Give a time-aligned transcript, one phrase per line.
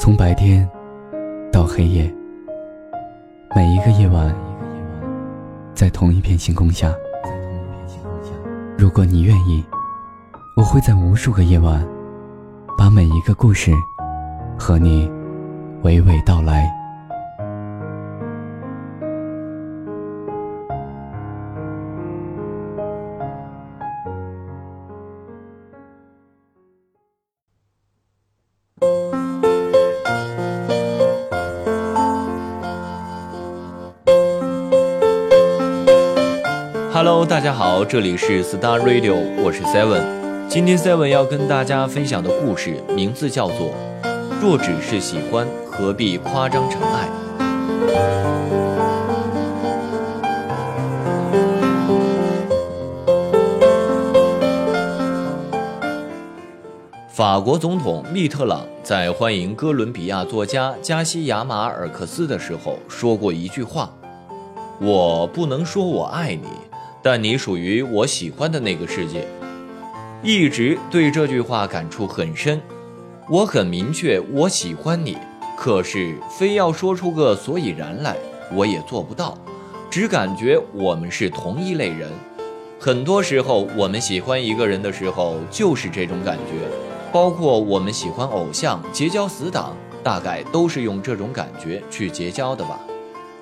[0.00, 0.66] 从白天
[1.52, 2.10] 到黑夜，
[3.54, 4.34] 每一个夜晚，
[5.74, 6.90] 在同一片星空下。
[8.78, 9.62] 如果你愿意，
[10.56, 11.86] 我会在无数个夜晚，
[12.78, 13.72] 把每一个故事
[14.58, 15.06] 和你
[15.82, 16.79] 娓娓道来。
[37.02, 40.02] Hello，大家好，这里是 Star Radio，我是 Seven。
[40.50, 43.68] 今天 Seven 要跟大家分享的故事名字叫做
[44.38, 47.08] 《若只是喜欢，何必夸张成爱》。
[57.08, 63.90] 法国总统密特朗在欢迎哥伦比亚作家加西亚马尔克斯的时候说过一句话
[64.78, 66.46] ：“我不能说我爱你。”
[67.02, 69.26] 但你属于我喜欢的那个世界，
[70.22, 72.60] 一直对这句话感触很深。
[73.28, 75.16] 我很明确我喜欢你，
[75.56, 78.16] 可是非要说出个所以然来，
[78.54, 79.38] 我也做不到。
[79.90, 82.10] 只感觉我们是同一类人。
[82.78, 86.68] 很多时候，我们喜欢一个人的时候，就是这种感觉。
[87.12, 92.78] 包括我们喜欢偶像、结交死党，大概都是用这种感觉去结交的吧。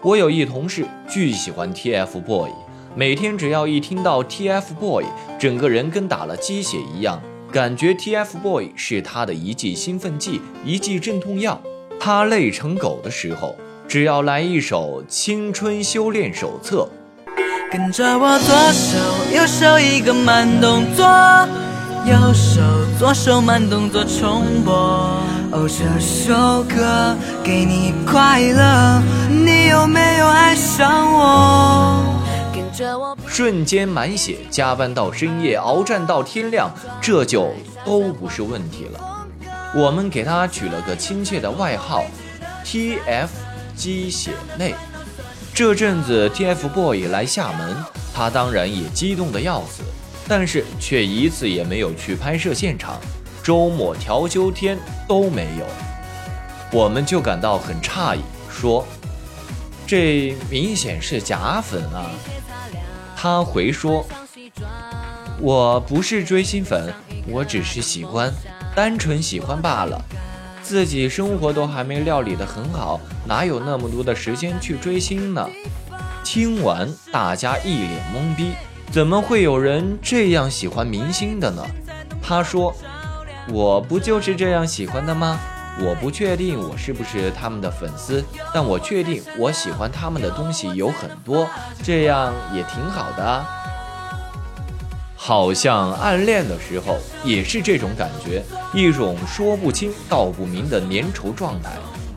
[0.00, 2.67] 我有一同事，巨喜欢 TFBOYS。
[2.98, 5.04] 每天只要一听到 TFBOY，
[5.38, 11.62] 整个人跟打了鸡血一样，感觉 TFBOY 是他的一剂兴奋剂，一剂镇痛药。
[12.00, 13.54] 他累成狗的时候，
[13.86, 16.88] 只要来一首《青春修炼手册》，
[17.72, 18.98] 跟着我左手
[19.32, 21.06] 右手一个慢动作，
[22.04, 22.60] 右手
[22.98, 24.74] 左手慢动作重播。
[25.52, 32.04] 哦，这首歌给你快乐，你有没有爱上我？
[33.26, 37.52] 瞬间满血，加班到深夜，鏖战到天亮，这就
[37.84, 39.28] 都不是问题了。
[39.74, 42.04] 我们给他取了个亲切的外号
[42.64, 43.28] ，TF
[43.76, 44.74] 鸡血内。
[45.52, 47.76] 这阵子 TFBOY 来厦门，
[48.14, 49.82] 他当然也激动的要死，
[50.28, 53.00] 但是却一次也没有去拍摄现场，
[53.42, 54.78] 周末调休天
[55.08, 55.66] 都没有。
[56.70, 58.86] 我们就感到很诧异，说
[59.86, 62.08] 这明显是假粉啊。
[63.20, 64.06] 他回说
[65.42, 66.94] ：“我不是追星粉，
[67.26, 68.32] 我只是喜欢，
[68.76, 70.00] 单纯喜欢罢了。
[70.62, 75.50] 自己生活都还没料理得很好，哪有那么多的时间去追星呢？”
[76.22, 78.52] 听完，大家一脸懵逼，
[78.92, 81.66] 怎么会有人这样喜欢明星的呢？
[82.22, 82.72] 他说
[83.50, 85.40] ：“我不就是这样喜欢的吗？
[85.80, 91.48] 我不确定我是不是他们的粉丝，但我确定我喜欢他们的东西有很多。”
[91.82, 93.46] 这样也挺好的啊，
[95.16, 98.42] 好像暗恋的时候也是这种感觉，
[98.74, 101.70] 一种说不清道不明的粘稠状态。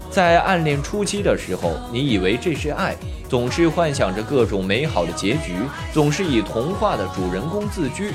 [0.09, 2.95] 在暗恋初期的时候，你以为这是爱，
[3.29, 5.55] 总是幻想着各种美好的结局，
[5.93, 8.11] 总是以童话的主人公自居。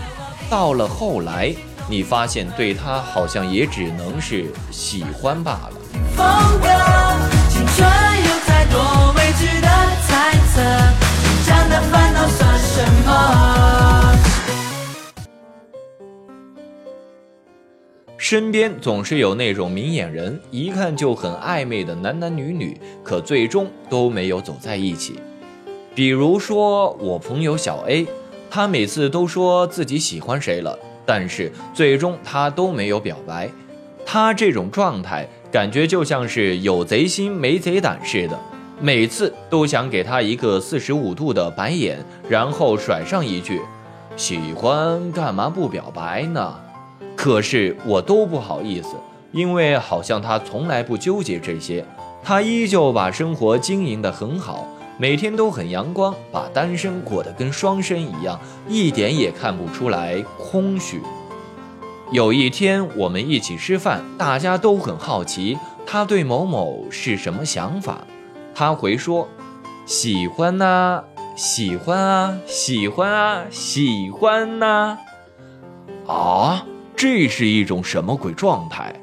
[0.51, 1.55] 到了后来，
[1.89, 5.73] 你发现对他好像也只能是喜欢罢了。
[7.49, 7.89] 青春
[8.25, 9.69] 有太多未知的
[10.07, 11.07] 猜测。
[11.69, 14.15] 的烦恼算什么？
[18.17, 25.21] 身边总是有那种明眼人，一看就很暧昧的男男女女，可最终都没有走在一起。
[25.95, 28.07] 比如说我朋友小 A，
[28.49, 33.49] 他每次都说自己喜欢谁了，但是最终他都没有表白。
[34.05, 38.39] 他这种状态，感觉就像是有贼心没贼胆似的。
[38.79, 43.61] 每次都想给他一个四十五度的白眼，然后甩上一句
[44.17, 46.55] ：“喜欢干嘛不表白呢？”
[47.17, 48.91] 可是我都不好意思，
[49.33, 51.83] 因为好像他从来不纠结这些，
[52.23, 61.03] 他依旧把生活经营得很好，每天都很阳光，把单身过得跟双身一样，一点也看不出来空虚。
[62.13, 68.07] 有一天我们一起吃饭，大家都很好奇他对某某是什么想法。
[68.55, 69.29] 他回说
[69.85, 71.05] ：“喜欢呐，
[71.37, 74.99] 喜欢啊，喜欢啊，喜欢呐。”
[76.09, 76.65] 啊，
[76.97, 78.95] 这是一种什么鬼状态？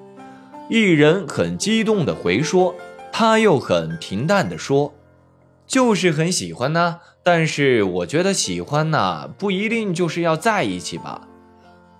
[0.69, 2.73] 一人很激动的回说，
[3.11, 4.91] 他又很平淡的说
[5.73, 11.27] ：“就是很喜欢呐，但是我觉得喜欢呐，不一定就是要在一起吧。”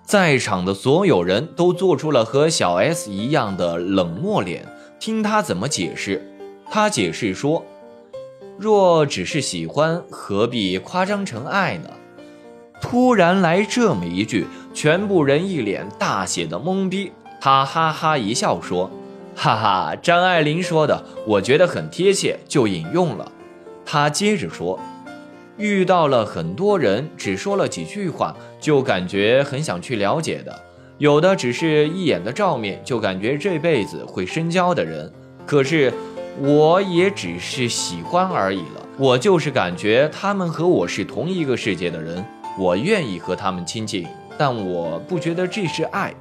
[0.06, 4.68] 在场的所有人都做出了和小 S 一样的冷漠脸。
[5.00, 6.22] 听他怎么解释。
[6.70, 7.64] 他解释说
[8.56, 11.90] ：“若只是喜欢，何必夸张成爱呢？”
[12.80, 17.10] 突然来这么一句，全部人一脸大写的懵逼。
[17.40, 18.88] 他哈哈一笑说
[19.34, 23.32] ：“哈哈，张爱玲说的，我觉得很贴切，就引用了。”
[23.86, 24.78] 他接着说
[25.56, 30.52] ：“遇到了很多人，只说了几句话，就感觉很想去了解的；
[30.98, 35.12] 有的只是一眼的照面，就感觉这辈子会深交的人。
[35.46, 35.92] 可是，
[36.40, 38.86] 我也只是喜欢而已了。
[38.96, 42.24] 我就是感觉他们和我是同一个世界的人，
[42.58, 44.06] 我愿意和他们亲近，
[44.38, 46.14] 但我不觉得这是爱。”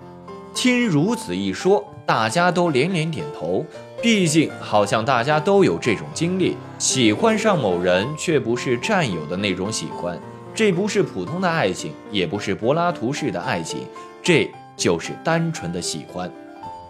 [0.53, 3.65] 听如此一说，大家都连连点头。
[4.03, 10.19] 毕竟，好像大家都有这种经历：喜欢上某人，却不是占有的那种喜欢。
[10.53, 13.79] 这不是普通的爱情，也不是柏拉图式的爱情，
[14.21, 16.29] 这就是单纯的喜欢。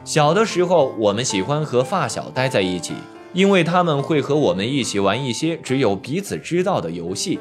[0.03, 2.95] 小的时候，我们喜欢和发小待在一起，
[3.31, 7.37] 因为他们会和我们一起玩一些只有彼此知道的游戏。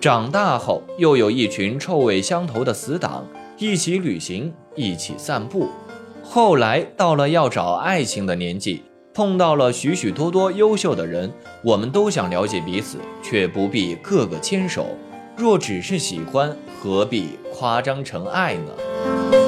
[0.00, 3.26] 长大后，又有一群臭味相投的死党，
[3.58, 5.68] 一起旅行，一起散步。
[6.22, 8.82] 后来到了要找爱情的年纪。
[9.14, 11.32] 碰到了许许多多优秀的人，
[11.62, 14.98] 我们都想了解彼此，却不必个个牵手。
[15.36, 19.43] 若只是喜欢，何必夸张成爱呢？